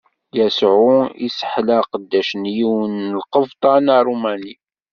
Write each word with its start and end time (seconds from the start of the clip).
Yasuɛ 0.37 0.95
isseḥla 1.27 1.73
aqeddac 1.81 2.29
n 2.41 2.43
yiwen 2.55 2.93
n 3.09 3.15
lqebṭan 3.21 3.85
Aṛumani. 3.97 4.53